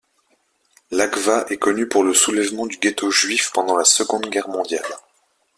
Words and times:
Lakhva 0.89 1.45
est 1.51 1.57
connue 1.59 1.87
pour 1.87 2.03
le 2.03 2.15
soulèvement 2.15 2.65
du 2.65 2.77
ghetto 2.79 3.11
juif 3.11 3.51
pendant 3.53 3.77
la 3.77 3.83
Seconde 3.85 4.25
Guerre 4.31 4.49
mondiale. 4.49 4.91